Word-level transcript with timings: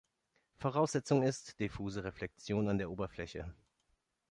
Voraussetzung 0.57 1.21
ist 1.21 1.59
diffuse 1.59 2.03
Reflexion 2.03 2.67
an 2.67 2.79
der 2.79 2.89
Oberfläche. 2.89 3.53